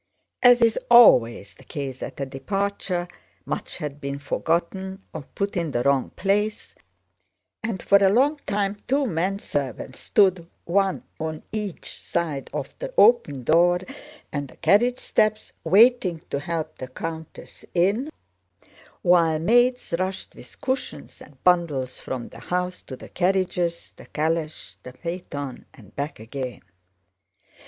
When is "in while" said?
17.75-19.37